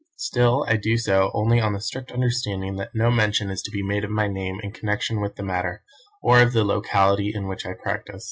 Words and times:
Still 0.17 0.65
I 0.67 0.77
do 0.77 0.97
so 0.97 1.29
only 1.35 1.59
on 1.59 1.73
the 1.73 1.79
strict 1.79 2.11
understanding 2.11 2.75
that 2.77 2.95
no 2.95 3.11
mention 3.11 3.51
is 3.51 3.61
to 3.61 3.69
be 3.69 3.83
made 3.83 4.03
of 4.03 4.09
my 4.09 4.27
name 4.27 4.57
in 4.63 4.71
connexion 4.71 5.21
with 5.21 5.35
the 5.35 5.43
matter, 5.43 5.83
or 6.23 6.41
of 6.41 6.53
the 6.53 6.63
locality 6.65 7.31
in 7.35 7.47
which 7.47 7.67
I 7.67 7.73
practise. 7.73 8.19